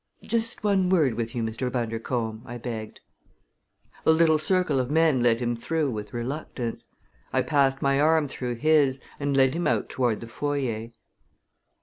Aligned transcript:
"Just 0.23 0.63
one 0.63 0.89
word 0.89 1.13
with 1.13 1.35
you, 1.35 1.43
Mr. 1.43 1.71
Bundercombe," 1.71 2.41
I 2.43 2.57
begged. 2.57 3.01
The 4.03 4.11
little 4.11 4.39
circle 4.39 4.79
of 4.79 4.89
men 4.89 5.21
let 5.21 5.39
him 5.39 5.55
through 5.55 5.91
with 5.91 6.11
reluctance. 6.11 6.87
I 7.31 7.43
passed 7.43 7.83
my 7.83 7.99
arm 8.01 8.27
through 8.27 8.55
his 8.55 8.99
and 9.19 9.37
led 9.37 9.53
him 9.53 9.67
out 9.67 9.89
toward 9.89 10.19
the 10.21 10.27
foyer. 10.27 10.89